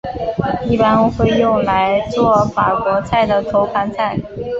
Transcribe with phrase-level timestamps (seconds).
[0.67, 4.19] 一般会用来作法国菜的头盘菜。